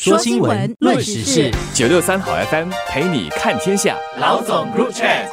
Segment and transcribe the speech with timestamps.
[0.00, 3.96] 说新闻，论时事，九六三好 FM 陪你看天下。
[4.20, 5.26] 老总 Group Chat。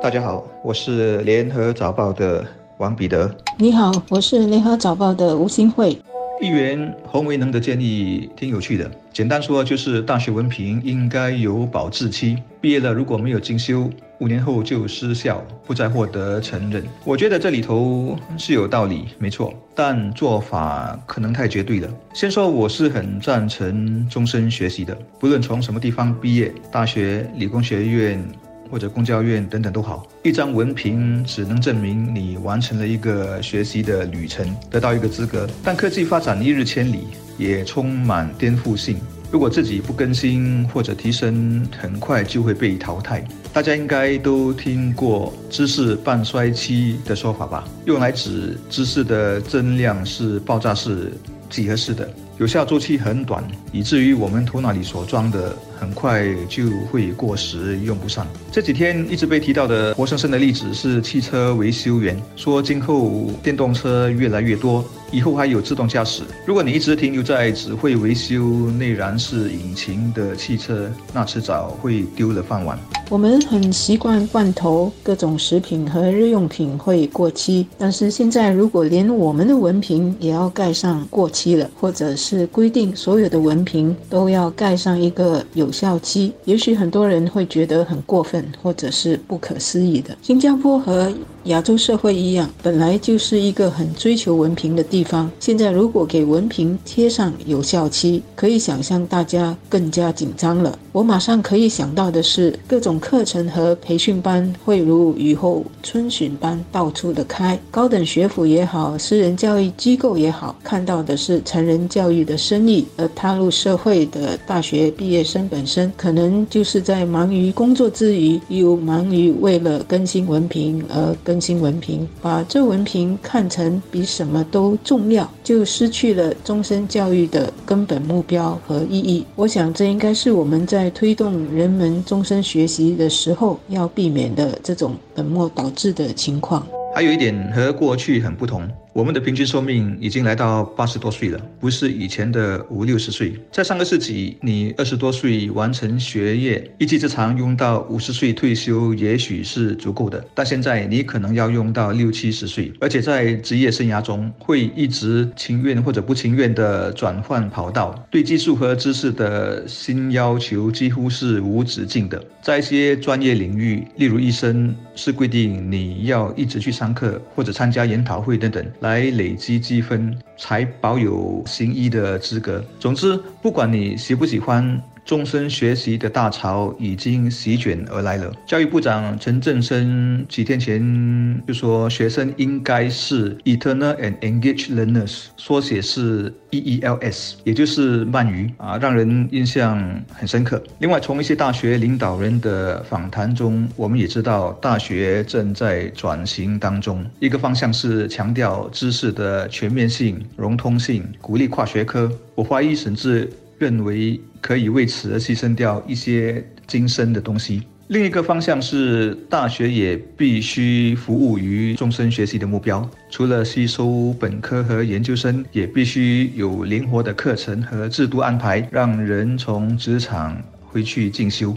[0.00, 2.46] 大家好，我是联合早报的
[2.78, 3.34] 王彼得。
[3.58, 6.00] 你好，我是联合早报的吴新慧。
[6.40, 13.90] 议员洪维能的建议挺有趣的，简单说就是大学文凭应该有保质期，毕业了如果没有进修，
[14.22, 16.84] 五年后就失效，不再获得承认。
[17.04, 21.88] 我觉得这里头是有道理，没错，但做法可能太绝对了。
[22.14, 28.24] 先说我是很赞成终身学习的，不论从什么地方毕业，大学、理工学院。
[28.70, 35.46] 或者公教院等等都好，一张文凭只能证明你完成了一个学习的旅程，得到一个资格。
[35.62, 38.96] 但科技发展一日千里，也充满颠覆性。
[39.32, 43.24] 如果自己不更新或者提升，很快就会被淘汰。
[43.50, 47.64] 大家应该都听过“知识半衰期”的说法吧？
[47.86, 51.10] 用来指知识的增量是爆炸式、
[51.48, 52.06] 几何式的。
[52.38, 58.26] 有效周期很短，以至于我们头脑里所装的很快就会过时，用不上。
[58.50, 64.84] 这几天一直被提到的活生生的例子是汽车维修员，说今后电动车越来越多。
[65.12, 66.22] 以后还有自动驾驶。
[66.44, 72.76] 如果你一直停留在只会维修内燃式引擎的汽车，那迟早会丢了饭碗。
[73.10, 90.16] 我们很习惯罐头、各种食品和日用品会过期，但是现在如果连我们的文凭也要盖上过期了，或者是规定所有的文凭都要盖上一个有效期，也许很多人会觉得很过分，或者是不可思议的。
[90.22, 91.12] 新加坡和
[91.44, 95.30] 亚洲社会一样，本来就是一个很追求文凭的地方。
[95.40, 100.78] 现在如果给文凭贴上有效期，可以想象大家更加紧张了。
[100.92, 107.58] 我马上可以想到的是，各种课程和培训班会如雨后春笋般到处的开。
[107.70, 121.16] 高等学府也好，私人教育机构也好，看到的是成人教育的生意，而踏入社会的大学毕业生本身，可能就是在忙于工作之余，又忙于为了更新文凭而。
[121.24, 129.24] 更新文凭，把这文凭看成比什么都重要，就失去了终身教育的根本目标和意义。
[129.36, 136.66] 我想，这应该是我们在在推动人们终身学习的时候要避免的这种本末倒置的情况。
[136.92, 138.68] 还有一点和过去很不同。
[138.92, 143.34] 我们的平均寿命已经来到八十多岁了，不是以前的五六十岁。
[143.50, 150.22] 在上个世纪，你二十多岁完成学业，一技之长用到五十岁退休，也许是足够的。
[150.34, 162.22] 但现在你可能要用到六七十岁，而且在职业生涯中会一直情愿或者不情愿地转换跑道，对技术和知识的新要求几乎是无止境的。
[162.42, 168.62] 在一些专业领域，例如医生，是规定你要一直去上课或者参加研讨会等等。
[168.82, 172.62] 来累积积分，才保有行医的资格。
[172.78, 174.80] 总之，不管你喜不喜欢。
[175.04, 178.32] 终身学习的大潮已经席卷而来了。
[178.46, 189.78] 教育部长陈振声几天前就说，学生应该是 eternal and engaged learners，缩写是 EELS，也就是鳗鱼啊，让人印象
[190.12, 190.62] 很深刻。
[190.78, 202.10] 另外，从一些大学领导人的访谈中，我们也知道大学正在转型当中，一个方向是强调知识的全面性、融通性，鼓励跨学科。
[202.34, 203.30] 我怀疑甚至。
[203.62, 207.62] 认为可以为此而牺牲掉一些今生的东西。
[207.86, 212.88] 另一个方向是，大学也必须服务于终身学习的目标。
[213.08, 221.56] 除了吸收本科和研究生，也必须有灵活的课程和制度安排，让人从职场回去进修。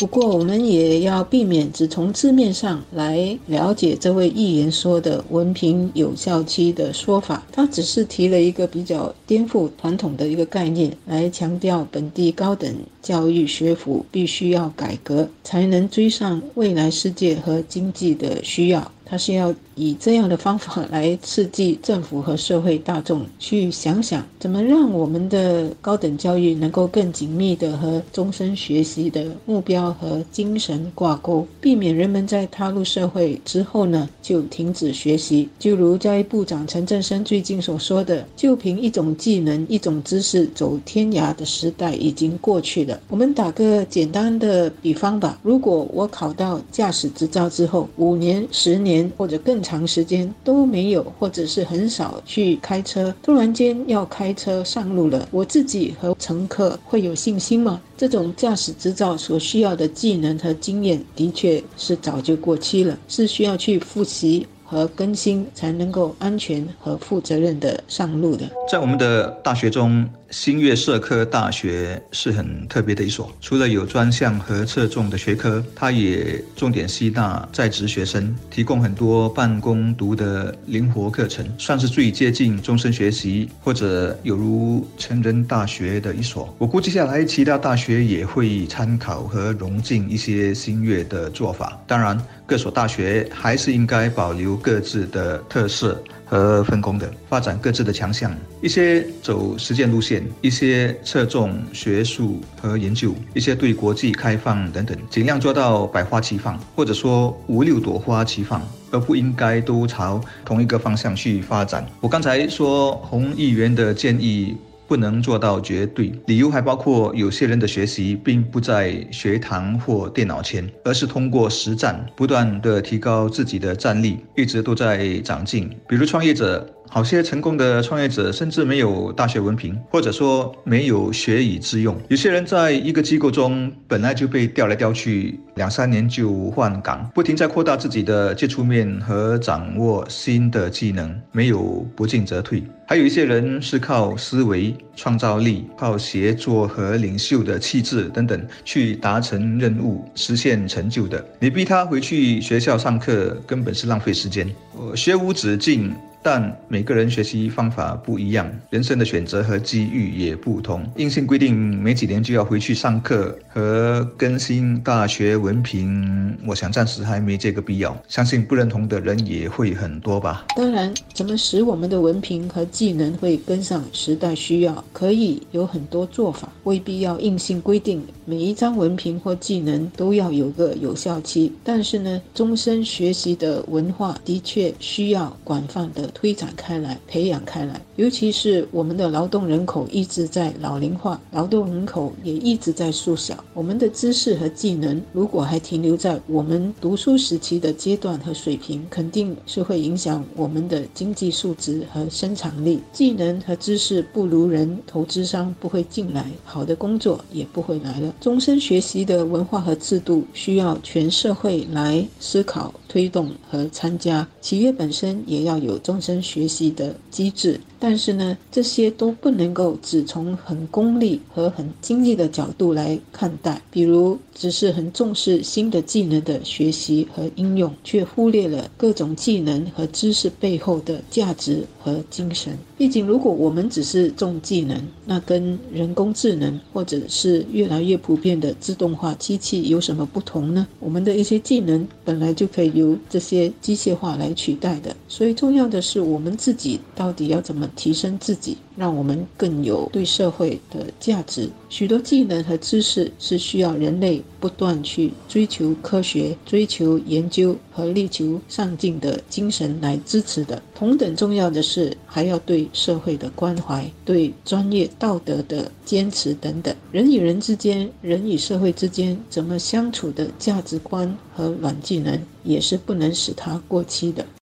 [0.00, 7.46] 不过，我们也要避免只从字面上来了解这位议员说的文凭有效期的说法。
[7.52, 18.90] 他只是提了一个比较颠覆传统的一个概念，来强调本地高等教育学府必须要改革，才能追上未来世界和经济的需要。
[19.04, 35.48] 他是要以这样的方法来刺激政府和社会大众去想想，怎么让我们的高等教育能够更紧密的和终身学习的目标和精神挂钩，避免人们在踏入社会之后呢就停止学习。
[35.58, 43.00] 就如教育部长陈振声最近所说的，就凭一种技能、一种知识走天涯的时代已经过去了。
[43.08, 49.10] 我们打个简单的比方吧，如果我考到驾驶执照之后，五年、十年。
[49.16, 57.80] 或者更长时间都没有，或者是很少去开车，突然间要开车上路了，我自己和乘客会有信心吗？
[57.96, 64.46] 这种驾驶执照所需要的技能和经验，的确是早就过期了，是需要去复习。
[64.70, 68.48] 和更新，才能够安全和负责任的上路的。
[68.70, 86.54] 在我们的大学中，新月社科大学是很特别的一所，除了有专项和侧重的学科，它也重点吸纳在职学生，提供很多办公读的灵活课程，算是最接近终身学习或者有如成人大学的一所。
[86.58, 91.76] 我估计下来，其他大学也会参考和融进一些新月的做法。
[91.88, 92.16] 当然，
[92.50, 96.02] 各所大学还是应该保留各自的特色。
[96.30, 98.32] 和分工的发展各自的强项，
[98.62, 108.62] 一些走实践路线，一些侧重学术和研究，一些对国际开放等等，尽量做到百花齐放，或者说五六朵花齐放，
[108.92, 111.84] 而不应该都朝同一个方向去发展。
[112.00, 114.56] 我刚才说洪议员的建议。
[114.90, 125.70] 不能做到绝对，理由还包括有些人的学习并不在学堂或电脑前，而是通过实战，不断的提高自己的战力，一直都在长进。
[125.88, 126.68] 比如创业者。
[126.92, 131.96] 好些成功的创业者甚至没有大学文凭，或者说没有学以致用。
[132.08, 142.60] 有些人在一个机构中本来就被调来调去，两三年就换岗，不停在扩大自己的接触面和掌握新的技能，没有不进则退。
[142.88, 151.24] 还有一些人是靠思维、创造力、靠协作和领袖的气质等等去达成任务、实现成就的。
[151.38, 154.52] 你逼他回去学校上课，根本是浪费时间。
[154.96, 155.94] 学无止境。
[156.22, 160.86] 但每个人学习方法不一样，人生的选择和机遇也不同。
[160.96, 167.96] 硬性规定每几年就要回去上课和更新大学文凭，我想暂时还没这个必要。
[168.06, 170.44] 相信不认同的人也会很多吧。
[170.54, 181.50] 当然，怎么使我们的文凭和技能会跟上时代需要，可以有很多做法，未必要硬性规定每一张文凭或技能都要有个有效期。
[181.64, 186.09] 但是呢，终身学习的文化的确需要广泛的。
[186.10, 193.44] 推展开来，培养开来，尤其是我们的劳动人口一直在老龄化，劳动人口也一直在缩小。
[193.52, 202.80] 我们的知识和技能如果还停留在我们读书时期的阶段和水平，肯定是会影响我们的经济素质和生产力。
[202.90, 208.14] 技能和知识不如人，投资商不会进来，好的工作也不会来了。
[208.18, 216.00] 终身学习的文化和制度需要全社会来思考、推动和参加，企业本身也要有终。
[216.00, 223.60] 身学习的机制，但是呢，这些都不能够只从很功利和很经济的角度来看待。
[223.68, 232.56] 比如，只是很重视新的技能的学习和应用，却忽略了各种技能和知识背后的价值和精神。
[232.78, 240.66] 毕竟，如果我们只是重技能，那跟人工智能或者是越来越普遍的自动化机器有什么不同呢？
[240.78, 244.96] 我们的一些技能本来就可以由这些机械化来取代的。
[245.06, 248.56] 所以，重要的是我们自己到底要怎么提升自己。
[248.76, 251.50] 让我们更有对社会的价值。
[251.68, 260.62] 许多技能和知识是需要人类不断去追求科学、追求研究和力求上进的精神来支持的。
[260.74, 266.74] 同等重要的是，还要对社会的关怀、对专业道德的坚持等等。
[266.90, 274.24] 人与人之间、人与社会之间怎么相处的价值观和软技能，也是不能使它过期的。